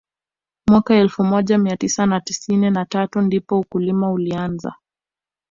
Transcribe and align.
Mwaka 0.67 0.95
elfu 0.95 1.23
moja 1.23 1.57
mia 1.57 1.77
tisa 1.77 2.05
na 2.05 2.21
tisini 2.21 2.69
na 2.71 2.85
tatu 2.85 3.21
ndipo 3.21 3.59
ukulima 3.59 4.11
ulianza 4.11 4.75